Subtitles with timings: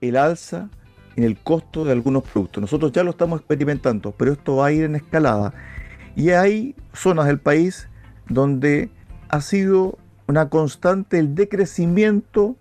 [0.00, 0.68] el alza
[1.16, 2.60] en el costo de algunos productos.
[2.60, 5.52] Nosotros ya lo estamos experimentando, pero esto va a ir en escalada.
[6.14, 7.88] Y hay zonas del país
[8.28, 8.90] donde
[9.28, 12.56] ha sido una constante el decrecimiento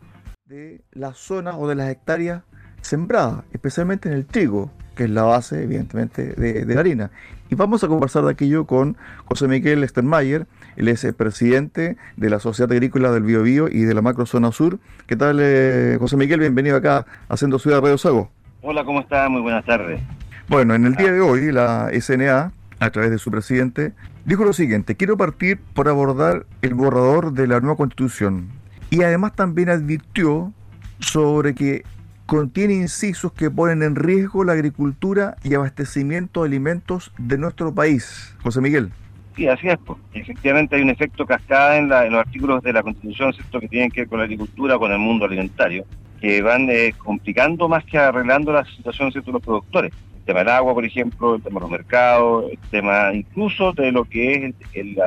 [0.46, 2.44] de las zonas o de las hectáreas
[2.82, 7.12] sembradas, especialmente en el trigo, que es la base, evidentemente, de, la harina.
[7.50, 12.30] Y vamos a conversar de aquello con José Miguel Sternmayer, él es el presidente de
[12.30, 14.80] la Sociedad Agrícola del Biobío y de la Macrozona Sur.
[15.06, 16.40] ¿Qué tal, eh, José Miguel?
[16.42, 18.30] Bienvenido acá, haciendo Ciudad Radio Sago.
[18.62, 19.30] Hola, ¿cómo está?
[19.30, 20.02] Muy buenas tardes.
[20.50, 23.94] Bueno, en el día de hoy, la SNA, a través de su presidente,
[24.26, 28.50] dijo lo siguiente, quiero partir por abordar el borrador de la nueva constitución.
[28.90, 30.54] Y además también advirtió
[31.00, 31.84] sobre que
[32.28, 38.36] contiene incisos que ponen en riesgo la agricultura y abastecimiento de alimentos de nuestro país.
[38.44, 38.92] José Miguel.
[39.36, 39.78] Sí, así es.
[39.86, 39.98] Pues.
[40.14, 43.60] Efectivamente hay un efecto cascada en, los artículos de la Constitución, ¿cierto?
[43.62, 45.86] que tienen que ver con la agricultura, con el mundo alimentario,
[46.20, 49.94] que van eh, complicando más que arreglando la situación de los productores.
[50.18, 53.92] El tema del agua, por ejemplo, el tema de los mercados, el tema incluso de
[53.94, 54.98] lo que es el,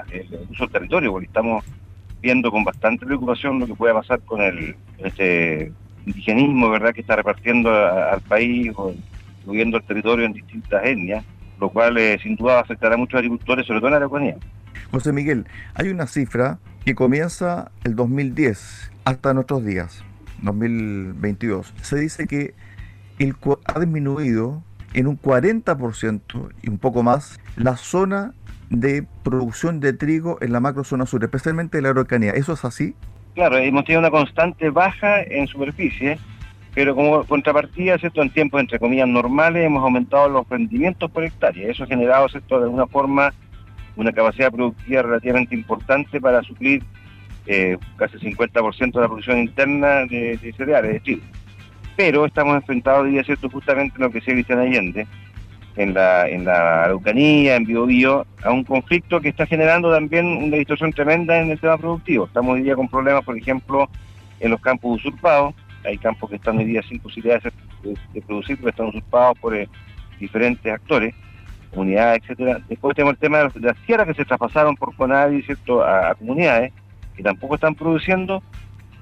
[0.51, 1.65] uso del territorio, porque estamos
[2.23, 5.73] viendo con bastante preocupación lo que puede pasar con el este
[6.07, 8.95] indigenismo, ¿verdad?, que está repartiendo al país o
[9.45, 11.25] subiendo el territorio en distintas etnias,
[11.59, 14.37] lo cual eh, sin duda afectará a muchos agricultores, sobre todo en la Araucanía.
[14.91, 20.05] José Miguel, hay una cifra que comienza el 2010 hasta nuestros días,
[20.43, 21.75] 2022.
[21.83, 22.55] Se dice que
[23.19, 24.63] el, ha disminuido
[24.95, 28.35] en un 40% y un poco más la zona
[28.71, 32.33] de producción de trigo en la macrozona sur, especialmente en la Araucanía.
[32.33, 32.95] ¿Eso es así?
[33.35, 36.19] Claro, hemos tenido una constante baja en superficie,
[36.75, 38.23] pero como contrapartida, ¿cierto?
[38.23, 41.71] en tiempos entre comillas normales hemos aumentado los rendimientos por hectárea.
[41.71, 42.59] Eso ha generado ¿cierto?
[42.59, 43.33] de alguna forma
[43.97, 46.83] una capacidad productiva relativamente importante para suplir
[47.47, 51.23] eh, casi el 50% de la producción interna de, cereales, de trigo.
[51.97, 53.49] Pero estamos enfrentados día, ¿cierto?
[53.49, 55.07] justamente en lo que decía Cristian Allende,
[55.77, 60.57] en la, en la Araucanía, en Biobío, a un conflicto que está generando también una
[60.57, 62.27] distorsión tremenda en el tema productivo.
[62.27, 63.89] Estamos hoy día con problemas, por ejemplo,
[64.41, 65.55] en los campos usurpados.
[65.85, 69.69] Hay campos que están hoy día sin posibilidad de, producir porque están usurpados por eh,
[70.19, 71.15] diferentes actores,
[71.71, 72.61] comunidades, etcétera.
[72.69, 76.73] Después tenemos el tema de, las tierras que se traspasaron por Conavi, ¿cierto?, a, comunidades
[77.17, 78.43] que tampoco están produciendo.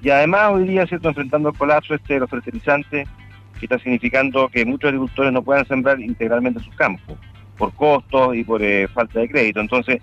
[0.01, 3.07] Y además hoy día, ¿cierto?, enfrentando el colapso este de los fertilizantes,
[3.59, 7.17] que está significando que muchos agricultores no puedan sembrar integralmente sus campos,
[7.57, 9.59] por costos y por eh, falta de crédito.
[9.59, 10.01] Entonces,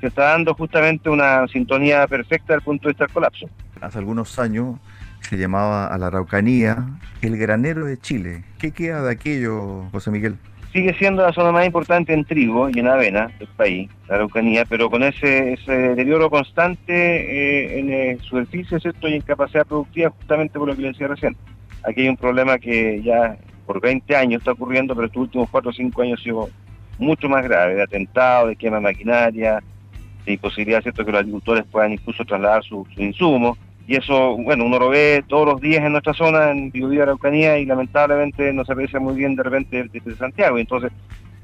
[0.00, 3.48] se está dando justamente una sintonía perfecta el punto de vista del colapso.
[3.80, 4.76] Hace algunos años
[5.20, 6.84] se llamaba a la Araucanía
[7.22, 8.44] el granero de Chile.
[8.58, 10.36] ¿Qué queda de aquello, José Miguel?
[10.72, 14.64] Sigue siendo la zona más importante en trigo y en avena del país, la Araucanía,
[14.64, 19.08] pero con ese, deterioro constante eh, en eh, superficie ¿cierto?
[19.08, 21.36] y en capacidad productiva, justamente por lo que le decía recién.
[21.86, 23.36] Aquí hay un problema que ya
[23.66, 26.48] por 20 años está ocurriendo, pero estos últimos 4 o 5 años ha sido
[26.98, 29.62] mucho más grave, de atentado, de quema de maquinaria,
[30.24, 31.04] de imposibilidad ¿cierto?
[31.04, 33.58] que los agricultores puedan incluso trasladar sus su insumos.
[33.86, 37.58] Y eso, bueno, uno lo ve todos los días en nuestra zona, en Biobío Araucanía,
[37.58, 40.58] y lamentablemente no se aprecia muy bien de repente desde Santiago.
[40.58, 40.90] Entonces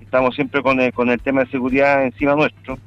[0.01, 2.78] estamos siempre con el, con el tema de seguridad encima nuestro,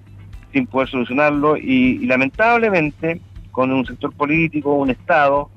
[0.51, 1.55] sin poder solucionarlo.
[1.55, 3.21] Y lamentablemente,
[3.51, 5.51] con un sector político, un Estado,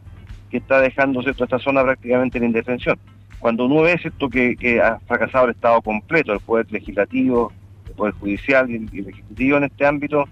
[0.51, 2.99] que está dejando esta zona prácticamente en indefensión.
[3.39, 7.53] Cuando uno ve esto que, ha fracasado el Estado completo, el Poder Legislativo,
[7.87, 10.29] el Poder Judicial y el, Ejecutivo en este ámbito,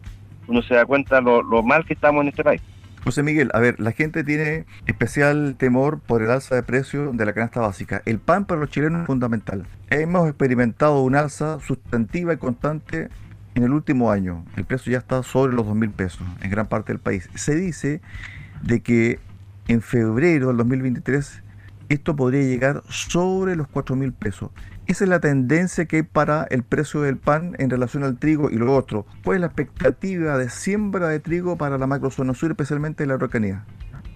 [0.47, 2.62] uno se da cuenta lo, lo mal que estamos en este país.
[3.04, 7.26] José Miguel, a ver, la gente tiene especial temor por el alza de precio de
[7.26, 8.00] la canasta básica.
[8.06, 9.66] El pan para los chilenos es fundamental.
[9.91, 13.10] Hemos experimentado un alza sustantiva y constante
[13.54, 14.46] en el último año.
[14.56, 17.28] El precio ya está sobre los dos mil pesos en gran parte del país.
[17.34, 18.00] Se dice
[18.62, 19.19] de que
[19.69, 21.42] en febrero del 2023
[21.88, 24.50] esto podría llegar sobre los 4 mil pesos.
[24.86, 28.50] Esa es la tendencia que hay para el precio del pan en relación al trigo
[28.50, 29.06] y lo otro.
[29.22, 33.14] ¿Cuál es la expectativa de siembra de trigo para la macrozona sur, especialmente en la
[33.16, 33.64] Araucanía?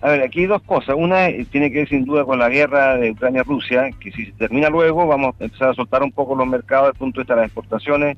[0.01, 0.95] A ver, aquí hay dos cosas.
[0.97, 4.33] Una eh, tiene que ver sin duda con la guerra de Ucrania-Rusia, que si se
[4.33, 7.23] termina luego vamos a empezar a soltar un poco los mercados desde el punto de
[7.23, 8.17] vista de las exportaciones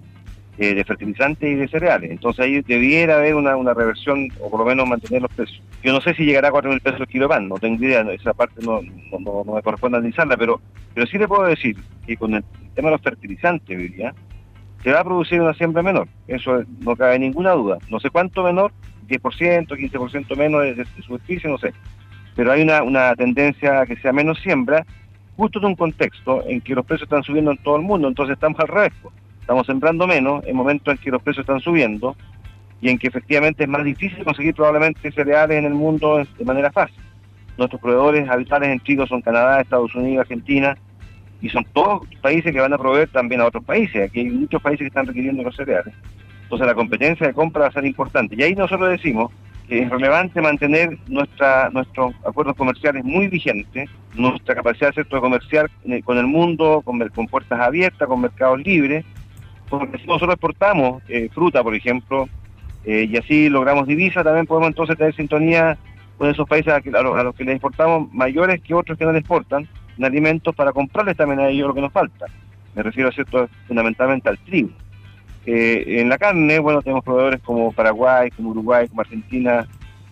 [0.61, 2.11] eh, de fertilizantes y de cereales.
[2.11, 5.63] Entonces ahí debiera haber una, una reversión o por lo menos mantener los precios.
[5.83, 7.83] Yo no sé si llegará a 4 mil pesos el kilo de pan, no tengo
[7.83, 8.83] idea, esa parte no,
[9.19, 10.61] no, me corresponde analizarla, pero,
[10.93, 14.15] pero sí le puedo decir que con el tema de los fertilizantes, diría,
[14.83, 17.79] se va a producir una siembra menor, eso no cabe ninguna duda.
[17.89, 18.71] No sé cuánto menor,
[19.09, 21.73] 10%, 15% menos de, de, superficie, no sé.
[22.37, 24.85] Pero hay una, una tendencia a que sea menos siembra,
[25.39, 28.35] justo en un contexto en que los precios están subiendo en todo el mundo, entonces
[28.35, 28.93] estamos al revés.
[29.51, 32.15] Estamos sembrando menos en momentos en que los precios están subiendo
[32.81, 36.71] y en que efectivamente es más difícil conseguir probablemente cereales en el mundo de manera
[36.71, 37.03] fácil.
[37.59, 40.77] nuestros proveedores habituales en trigo son Canadá, Estados Unidos, Argentina,
[41.41, 44.09] y son todos países que van a proveer también a otros países.
[44.09, 45.93] Aquí hay muchos países que están requiriendo los cereales.
[46.45, 48.37] Entonces la competencia de compra va a ser importante.
[48.39, 49.33] Y ahí nosotros decimos
[49.69, 55.69] que es relevante mantener nuestra, nuestros acuerdos comerciales muy vigentes, nuestra capacidad de sector comercial
[56.05, 59.05] con el mundo, con puertas abiertas, con mercados libres,
[59.71, 62.29] porque si nosotros exportamos eh, fruta, por ejemplo,
[62.85, 65.79] eh, y así logramos divisa, también podemos entonces tener sintonía
[66.19, 69.69] con esos países a, los, que les exportamos mayores que otros que no les exportan
[69.97, 72.27] en alimentos para comprarles también a ellos lo que nos falta.
[72.75, 74.71] Me refiero a cierto fundamentalmente al trigo.
[75.47, 79.67] Eh, en la carne, bueno, tenemos proveedores como Paraguay, como Uruguay, como Argentina,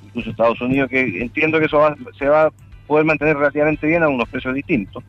[0.06, 2.50] incluso Estados Unidos, que entiendo que eso se va a
[2.86, 5.04] poder mantener relativamente bien a unos precios distintos.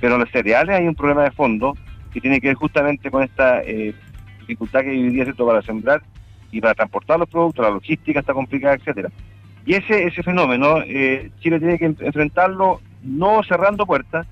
[0.00, 1.74] Pero en los cereales hay un problema de fondo
[2.14, 3.92] que tiene que ver justamente con esta eh,
[4.40, 6.00] dificultad que hoy día para sembrar
[6.52, 9.10] y para transportar los productos, la logística está complicada, etcétera.
[9.66, 14.26] Y ese, ese fenómeno, eh, Chile tiene que enfrentarlo no cerrando puertas,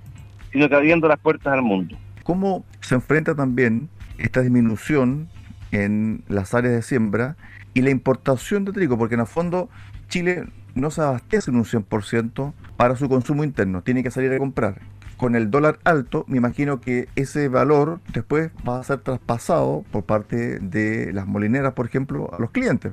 [0.52, 1.96] sino que abriendo las puertas al mundo.
[2.23, 3.88] ¿Cómo se enfrenta también
[4.19, 5.29] esta disminución
[5.73, 7.37] en las áreas de siembra
[7.75, 8.96] y la importación de trigo?
[8.96, 9.69] Porque en el fondo
[10.08, 10.44] Chile
[10.76, 14.91] no se abastece en un 100% para su consumo interno, tiene que salir a comprar.
[15.22, 20.02] Con el dólar alto, me imagino que ese valor después va a ser traspasado por
[20.04, 22.92] parte de las molineras, por ejemplo, a los clientes.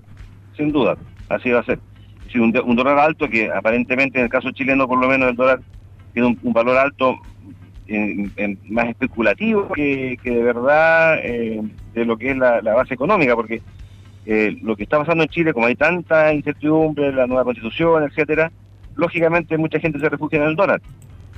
[0.55, 0.95] Sin duda,
[1.27, 1.79] así va a ser.
[2.31, 5.59] Si un, dólar alto, que aparentemente en el caso chileno por lo menos el dólar
[6.13, 7.15] tiene un, valor alto
[8.69, 11.63] más especulativo que, de verdad eh,
[11.95, 13.63] de lo que es la, base económica, porque
[14.27, 18.51] eh, lo que está pasando en Chile, como hay tanta incertidumbre, la nueva constitución, etcétera,
[18.95, 20.79] lógicamente mucha gente se refugia en el dólar.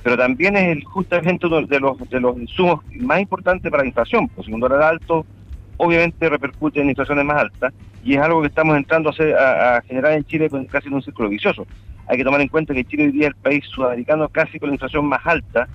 [0.02, 3.88] Pero también es el, justamente uno de los, de los insumos más importantes para la
[3.88, 5.24] inflación, pues un dólar alto
[5.76, 7.72] obviamente repercute en inflaciones más altas
[8.04, 11.02] y es algo que estamos entrando a, a, generar en Chile con casi en un
[11.02, 11.66] círculo vicioso.
[12.08, 14.68] Hay que tomar en cuenta que Chile hoy día es el país sudamericano casi con
[14.68, 15.68] la inflación más alta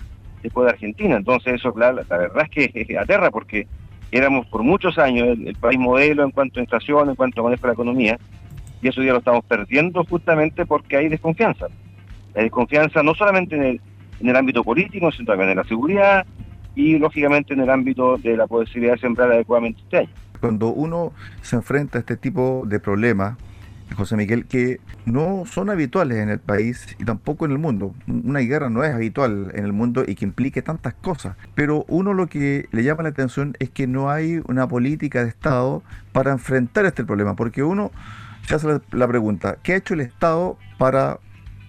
[0.44, 1.16] después de Argentina.
[1.16, 3.68] Entonces eso, la verdad es que aterra porque
[4.12, 7.62] éramos por muchos años el, país modelo en cuanto a inflación, en cuanto a manejo
[7.64, 8.20] de la economía,
[8.82, 11.68] y eso ya lo estamos perdiendo justamente porque hay desconfianza.
[12.36, 13.82] Hay desconfianza no solamente en el,
[14.20, 16.26] en el ámbito político, sino también en la seguridad
[16.76, 20.10] y lógicamente en el ámbito de la posibilidad de sembrar adecuadamente este año.
[20.40, 21.12] Cuando uno
[21.42, 23.38] se enfrenta a este tipo de problemas,
[23.96, 27.96] José Miguel, que no son habituales en el país y tampoco en el mundo.
[28.08, 31.38] Una guerra no es habitual en el mundo y que implique tantas cosas.
[31.56, 35.30] Pero uno lo que le llama la atención es que no hay una política de
[35.30, 37.92] Estado para enfrentar este problema, porque uno
[38.46, 41.20] se hace la pregunta, ¿qué ha hecho el Estado para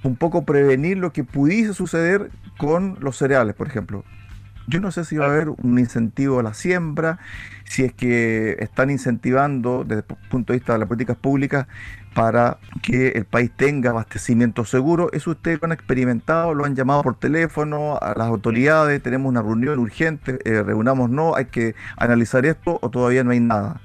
[0.09, 4.05] un poco prevenir lo que pudiese suceder con los cereales, por ejemplo?
[4.67, 7.19] Yo no sé si va a haber un incentivo a la siembra,
[7.65, 11.67] si es que están incentivando desde el punto de vista de las políticas públicas
[12.15, 15.11] para que el país tenga abastecimiento seguro.
[15.13, 19.41] Eso ustedes lo han experimentado, lo han llamado por teléfono a las autoridades, tenemos una
[19.41, 23.81] reunión urgente, eh, reunámonos, hay que analizar esto o todavía no hay nada.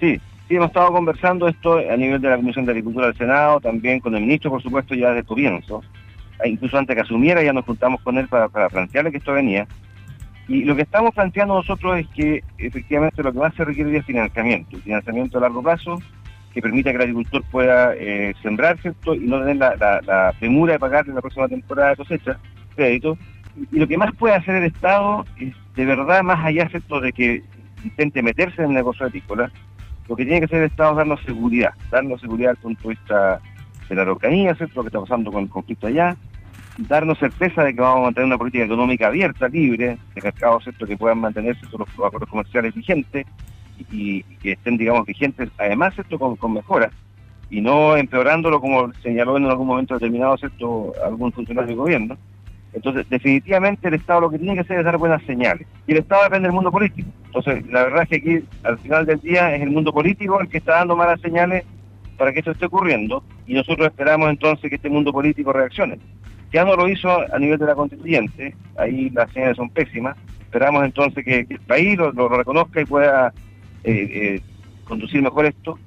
[0.00, 0.18] Sí,
[0.52, 4.00] sí, hemos estado conversando esto a nivel de la Comisión de Agricultura del Senado, también
[4.00, 5.82] con el ministro, por supuesto, ya desde comienzo.
[6.44, 9.32] E incluso antes que asumiera ya nos juntamos con él para, para plantearle que esto
[9.32, 9.66] venía.
[10.48, 14.04] Y lo que estamos planteando nosotros es que efectivamente lo que más se requiere es
[14.04, 16.02] financiamiento, financiamiento a largo plazo,
[16.52, 19.14] que permita que el agricultor pueda eh, sembrar, ¿cierto?
[19.14, 22.38] Y no tener la, premura de pagar en la próxima temporada de cosecha,
[22.76, 23.16] crédito.
[23.70, 27.14] Y, lo que más puede hacer el Estado es, de verdad, más allá, ¿cierto?, de
[27.14, 27.42] que
[27.82, 29.50] intente meterse en el negocio agrícola,
[30.12, 32.88] lo que tiene que hacer el Estado es darnos seguridad, darnos seguridad al punto de
[32.90, 33.40] vista
[33.88, 36.14] de la Araucanía, ¿cierto?, lo que está pasando con el conflicto allá,
[36.76, 40.86] darnos certeza de que vamos a mantener una política económica abierta, libre, de mercados ¿cierto?
[40.86, 43.24] que puedan mantenerse los acuerdos comerciales vigentes
[43.90, 46.92] y, que estén, digamos, vigentes, además, esto con, con mejoras
[47.48, 50.92] y no empeorándolo como señaló en algún momento determinado ¿cierto?
[51.02, 52.18] algún funcionario del gobierno.
[52.72, 55.66] Entonces, definitivamente el Estado lo que tiene que hacer es dar buenas señales.
[55.86, 57.08] Y el Estado depende del mundo político.
[57.26, 60.48] Entonces, la verdad es que aquí, al final del día, es el mundo político el
[60.48, 61.64] que está dando malas señales
[62.16, 65.98] para que esto esté ocurriendo y nosotros esperamos entonces que este mundo político reaccione.
[66.52, 70.16] Ya no lo hizo a nivel de la constituyente, ahí las señales son pésimas.
[70.42, 73.32] Esperamos entonces que, el país lo, reconozca y pueda
[73.84, 74.40] eh, eh,
[74.84, 75.78] conducir mejor esto,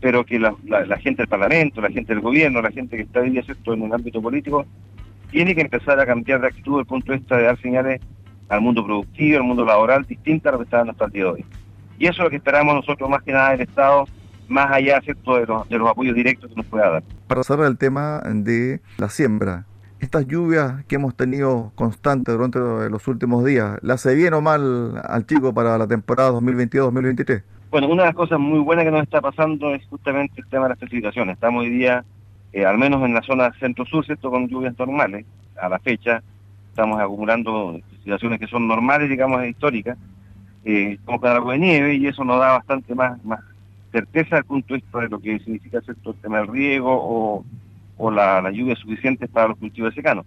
[0.00, 0.54] pero que la,
[0.98, 3.92] gente del Parlamento, la gente del gobierno, la gente que está hoy esto en un
[3.92, 4.64] ámbito político,
[5.30, 8.00] tiene que empezar a cambiar de actitud desde el punto de vista de dar señales
[8.48, 11.30] al mundo productivo, al mundo laboral, distinta a lo que está en nuestro día de
[11.30, 11.44] hoy.
[11.98, 14.06] Y eso es lo que esperamos nosotros más que nada del Estado,
[14.48, 15.36] más allá ¿cierto?
[15.36, 17.02] De, los, de los apoyos directos que nos pueda dar.
[17.26, 19.66] Para cerrar el tema de la siembra,
[20.00, 25.00] estas lluvias que hemos tenido constantes durante los últimos días, ¿le hace bien o mal
[25.04, 27.42] al chico para la temporada 2022-2023?
[27.70, 30.64] Bueno, una de las cosas muy buenas que nos está pasando es justamente el tema
[30.64, 31.34] de las precipitaciones.
[31.34, 32.04] Estamos hoy día
[32.52, 34.30] eh, al menos en la zona centro-sur, ¿cierto?
[34.30, 35.26] Con lluvias normales,
[35.60, 36.22] a la fecha
[36.70, 39.98] estamos acumulando situaciones que son normales, digamos, históricas,
[40.64, 43.40] eh, como con algo de nieve, y eso nos da bastante más, más
[43.90, 46.10] certeza al punto de vista de lo que significa ¿cierto?
[46.10, 47.44] el tema del riego o,
[47.96, 50.24] o la, la lluvia suficiente para los cultivos secanos.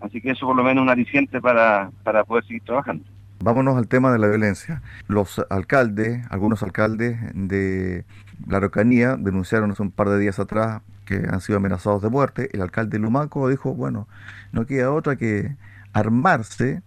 [0.00, 3.04] Así que eso por lo menos es un aliciente para, para poder seguir trabajando.
[3.44, 4.80] Vámonos al tema de la violencia.
[5.06, 8.06] Los alcaldes, algunos alcaldes de
[8.46, 12.48] la Araucanía denunciaron hace un par de días atrás que han sido amenazados de muerte.
[12.54, 14.08] El alcalde Lumaco dijo, bueno,
[14.52, 15.56] no queda otra que
[15.92, 16.80] armarse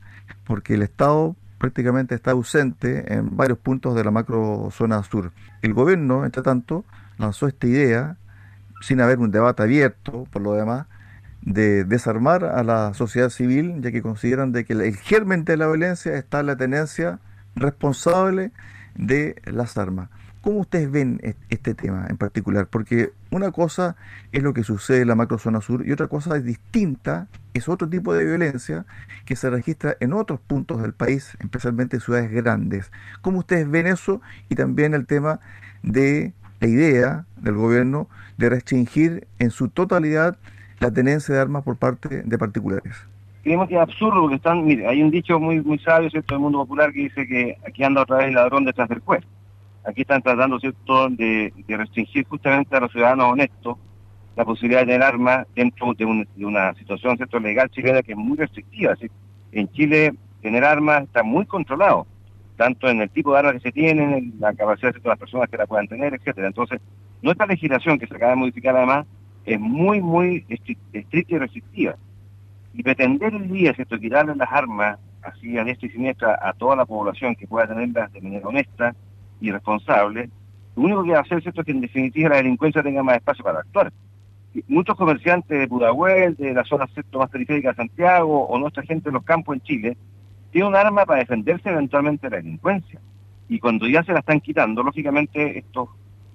[0.46, 5.34] porque el Estado prácticamente está ausente en varios puntos de la macro zona sur.
[5.62, 6.86] El gobierno, entre tanto,
[7.20, 8.18] lanzó esta idea,
[8.82, 10.88] sin haber un debate abierto, por lo demás,
[11.42, 15.68] de desarmar a la sociedad civil, ya que consideran de que el germen de la
[15.68, 17.20] violencia está en la tenencia
[17.56, 18.52] responsable
[18.96, 20.10] de las armas.
[20.42, 22.68] ¿Cómo ustedes ven este tema en particular?
[22.68, 23.98] Porque una cosa
[24.32, 27.90] es lo que sucede en la macrozona sur y otra cosa es distinta, es otro
[27.90, 28.86] tipo de violencia
[29.26, 32.92] que se registra en otros puntos del país, especialmente en ciudades grandes.
[33.22, 34.22] ¿Cómo ustedes ven eso?
[34.48, 35.42] Y también el tema
[35.84, 40.38] de la idea del gobierno de restringir en su totalidad
[40.80, 42.94] la tenencia de armas por parte de particulares.
[43.44, 46.60] Creemos que es absurdo porque están, mire, hay un dicho muy muy sabio, del mundo
[46.60, 49.24] popular que dice que aquí anda otra vez el ladrón detrás del juez.
[49.86, 53.78] Aquí están tratando, ¿cierto?, de, restringir justamente a los ciudadanos honestos
[54.36, 58.38] la posibilidad de tener armas dentro de, una situación, ¿cierto?, legal chilena que es muy
[58.38, 58.96] restrictiva.
[59.54, 62.06] En Chile tener armas está muy controlado,
[62.58, 65.50] tanto en el tipo de armas que se tienen, en la capacidad de las personas
[65.50, 66.48] que la puedan tener, etcétera.
[66.48, 66.82] Entonces,
[67.22, 69.08] nuestra legislación, que se acaba de modificar además,
[69.48, 71.96] es muy, muy estricta y restrictiva.
[72.74, 76.76] Y pretender el día, ¿cierto?, quitarle las armas así a diestra y siniestra a toda
[76.76, 78.94] la población que pueda tenerlas de manera honesta
[79.40, 80.30] y responsable,
[80.76, 83.16] lo único que va a hacer, ¿cierto?, es que en definitiva la delincuencia tenga más
[83.16, 83.92] espacio para actuar.
[84.68, 87.20] Muchos comerciantes de Pudahuel, de la zona ¿cierto?
[87.20, 89.98] más periférica de Santiago, o nuestra gente en los campos en Chile,
[90.52, 93.00] tiene un arma para defenderse eventualmente de la delincuencia.
[93.48, 95.90] Y cuando ya se la están quitando, lógicamente esto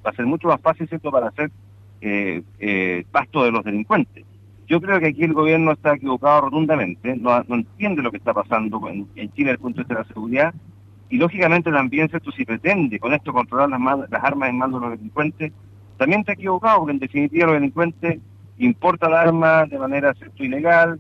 [0.04, 1.50] va a ser mucho más fácil, ¿cierto?, para hacer
[2.04, 4.25] eh, eh, pasto de los delincuentes.
[4.66, 8.80] Yo creo que aquí el gobierno está equivocado rotundamente, no, entiende lo que está pasando
[8.88, 10.54] en, Chile desde el punto de vista de la seguridad,
[11.11, 12.32] y lógicamente también, ¿cierto?
[12.32, 15.52] si pretende con esto controlar las, armas en manos de los delincuentes,
[15.97, 18.18] también está equivocado, porque en definitiva los delincuentes
[18.59, 20.42] importan armas de manera ¿cierto?
[20.42, 20.99] ilegal,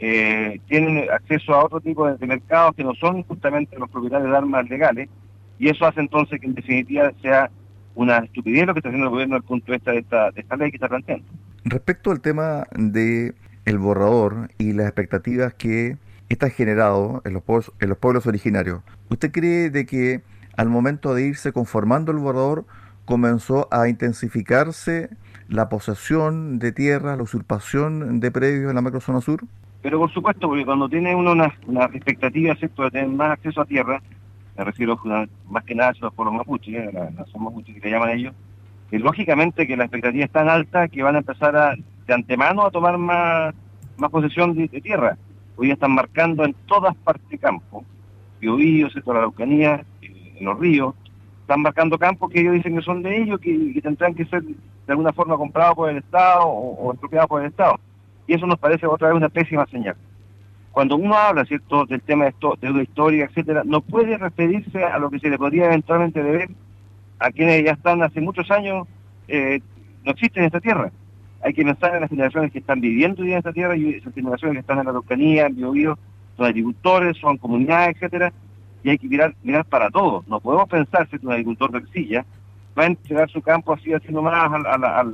[0.00, 4.36] eh, tienen acceso a otro tipo de, mercados que no son justamente los propietarios de
[4.36, 5.08] armas legales,
[5.58, 7.50] y eso hace entonces que en definitiva sea
[7.94, 10.30] una estupidez lo que está haciendo el gobierno desde el punto de vista de esta,
[10.30, 11.26] de esta ley que está planteando.
[11.64, 13.34] Respecto al tema de
[13.64, 15.96] el borrador y las expectativas que
[16.28, 20.22] está generado en los, pueblos, en los pueblos originarios, ¿usted cree de que
[20.56, 22.64] al momento de irse conformando el borrador
[23.04, 25.10] comenzó a intensificarse
[25.48, 29.44] la posesión de tierra, la usurpación de predios en la macrozona sur?
[29.82, 33.66] Pero por supuesto, porque cuando tiene uno una, una expectativa de tener más acceso a
[33.66, 34.00] tierra,
[34.62, 34.96] me refiero
[35.48, 36.90] más que nada a los pueblos mapuches, ¿eh?
[36.92, 38.32] la nación mapuche que le llaman ellos,
[38.92, 41.74] y lógicamente que la expectativa es tan alta que van a empezar a,
[42.06, 43.54] de antemano a tomar más,
[43.96, 45.16] más posesión de, tierra.
[45.56, 47.84] Hoy están marcando en todas partes campos,
[48.40, 50.94] Biobío, toda la Araucanía, eh, los ríos,
[51.40, 54.42] están marcando campos que ellos dicen que son de ellos, que, que tendrán que ser
[54.42, 54.54] de
[54.86, 57.80] alguna forma comprados por el Estado o, o por el Estado.
[58.28, 59.96] Y eso nos parece otra vez una pésima señal
[60.72, 64.82] cuando uno habla cierto del tema de, esto, de la historia, etcétera, no puede referirse
[64.82, 66.50] a lo que se le podría eventualmente deber
[67.18, 68.88] a quienes ya están hace muchos años,
[69.28, 69.60] eh,
[70.04, 70.90] no existen en esta tierra.
[71.42, 74.56] Hay que pensar en las generaciones que están viviendo en esta tierra y esas generaciones
[74.56, 75.98] que están en la Araucanía, en Biobío,
[76.36, 78.32] son agricultores, son comunidades, etcétera,
[78.82, 80.26] y hay que mirar, mirar para todos.
[80.26, 82.24] No podemos pensar si un agricultor de Silla
[82.76, 85.04] va a entregar su campo así haciendo más a,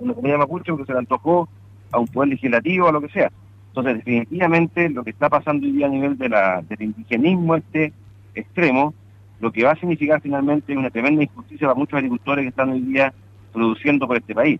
[0.00, 1.48] una comunidad mapuche porque se le antojó
[1.90, 3.32] a un poder legislativo, a lo que sea.
[3.76, 7.92] Entonces, definitivamente, lo que está pasando hoy día a nivel de la, del indigenismo este
[8.34, 8.94] extremo,
[9.38, 12.80] lo que va a significar finalmente una tremenda injusticia para muchos agricultores que están hoy
[12.80, 13.12] día
[13.52, 14.58] produciendo por este país.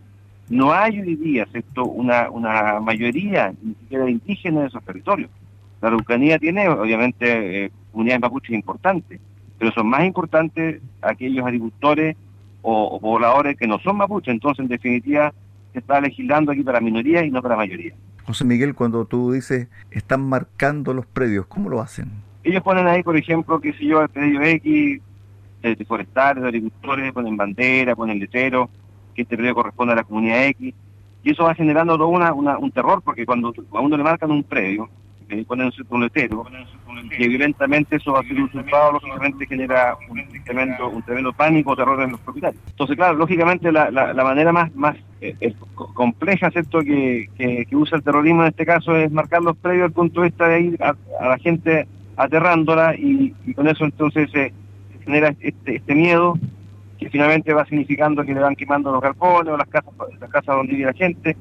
[0.50, 5.30] No hay hoy día, excepto una, una mayoría, ni siquiera indígenas en esos territorios.
[5.80, 9.18] La Araucanía tiene, obviamente, eh, unidades mapuches importantes,
[9.58, 12.18] pero son más importantes aquellos agricultores
[12.60, 14.34] o, o, pobladores que no son mapuches.
[14.34, 15.32] Entonces, en definitiva,
[15.72, 17.94] se está legislando aquí para minorías y no para mayoría.
[18.26, 22.10] José Miguel, cuando tú dices están marcando los predios, ¿cómo lo hacen?
[22.42, 25.00] Ellos ponen ahí, por ejemplo, qué sé yo, el predio X,
[25.62, 28.68] de forestales, de agricultores, ponen bandera, ponen letrero,
[29.14, 30.74] que este predio corresponde a la comunidad X,
[31.22, 34.44] y eso va generando todo una, un terror, porque cuando a uno le marcan un
[34.44, 34.88] predio,
[35.28, 36.44] eh, ponen un letero,
[37.16, 41.76] que violentamente eso va a ser usurpado, lógicamente genera un tremendo, un tremendo pánico o
[41.76, 42.62] terror en los propietarios.
[42.68, 48.04] Entonces, claro, lógicamente la, la, manera más, más eh, compleja, ¿cierto?, que, que, usa el
[48.04, 50.94] terrorismo en este caso es marcar los previos al punto de vista de ir a,
[51.20, 54.52] la gente aterrándola y, con eso entonces se
[55.04, 56.38] genera este, este miedo
[56.98, 60.56] que finalmente va significando que le van quemando los galpones o las casas, las casas
[60.56, 61.36] donde vive la gente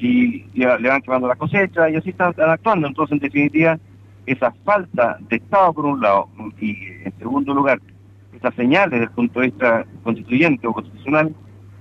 [0.00, 2.88] y, le van quemando la cosecha y así están, actuando.
[2.88, 3.78] Entonces, en definitiva,
[4.26, 6.28] esa falta de Estado por un lado
[6.60, 7.80] y en segundo lugar,
[8.34, 11.34] esas señales desde el punto de vista constituyente o constitucional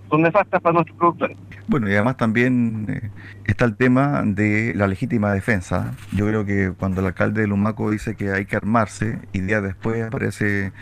[0.09, 1.37] son nefastas para nuestros productores.
[1.67, 3.09] Bueno, y además también eh,
[3.45, 5.93] está el tema de la legítima defensa.
[6.11, 9.61] Yo creo que cuando el alcalde de Lumaco dice que hay que armarse y días
[9.61, 10.73] después aparece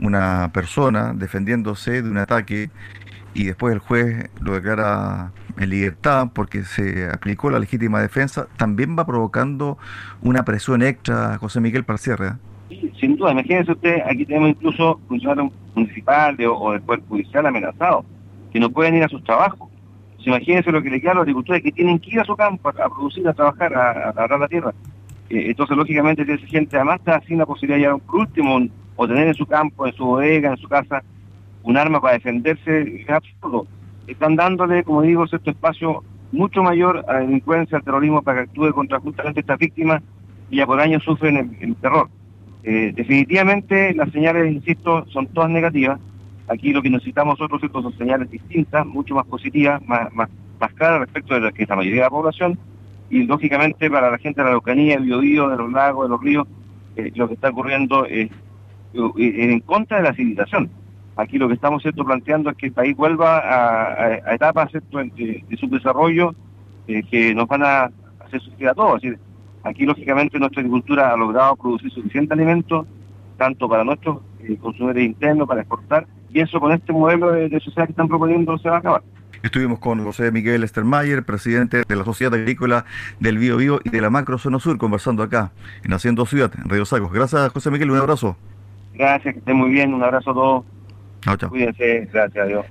[0.00, 2.70] una persona defendiéndose de un ataque
[3.34, 8.96] y después el juez lo declara en libertad porque se aplicó la legítima defensa, también
[8.98, 9.78] va provocando
[10.22, 11.98] una presión extra, José Miguel, para.
[11.98, 12.32] ¿eh?
[12.68, 18.04] Sí, sin duda, imagínense usted, aquí tenemos incluso funcionarios municipales o, del Poder Judicial amenazados,
[18.52, 19.68] que no pueden ir a sus trabajos.
[20.18, 22.68] imagínense lo que le queda a los agricultores que tienen que ir a su campo
[22.68, 24.72] a, producir, a trabajar, a, agarrar la tierra.
[25.28, 28.60] Eh, entonces, lógicamente, esa gente además está sin la posibilidad de, por último,
[28.96, 31.02] o tener en su campo, en su bodega, en su casa,
[31.62, 33.66] un arma para defenderse, es absurdo.
[34.06, 36.02] Están dándole, como digo, cierto espacio
[36.32, 40.02] mucho mayor a la delincuencia, al terrorismo, para que actúe contra justamente estas víctimas
[40.50, 42.08] y ya por años sufren el, terror.
[42.64, 46.00] Eh, definitivamente las señales, insisto, son todas negativas.
[46.48, 50.08] Aquí lo que necesitamos nosotros son señales distintas, mucho más positivas, más,
[50.74, 52.58] claras respecto de lo que es la mayoría de la población
[53.10, 56.20] y lógicamente para la gente de la localidad, el biodío, de los lagos, de los
[56.20, 56.46] ríos,
[56.96, 58.30] eh, lo que está ocurriendo es
[58.94, 60.70] en contra de la civilización.
[61.16, 62.04] Aquí lo que estamos ¿cierto?
[62.04, 66.34] planteando es que el país vuelva a, etapas De, su desarrollo
[66.88, 67.90] eh, que nos van a
[68.24, 69.02] hacer sufrir a todos.
[69.62, 72.86] aquí, lógicamente, nuestra agricultura ha logrado producir suficiente alimento,
[73.36, 77.84] tanto para nuestros eh, consumidores internos, para exportar, y eso con este modelo de, sociedad
[77.86, 79.02] que están proponiendo se va a acabar.
[79.42, 82.84] Estuvimos con José Miguel Estermayer, presidente de la Sociedad Agrícola
[83.18, 85.50] del Bío Bío y de la Macro Zona Sur, conversando acá
[85.84, 87.12] en Haciendo Ciudad, en Radio Sacos.
[87.12, 88.36] Gracias, José Miguel, un abrazo.
[88.94, 90.64] Gracias, que estén muy bien, un abrazo a todos.
[91.22, 91.50] Chao, chao.
[91.50, 92.66] Cuídense, gracias adiós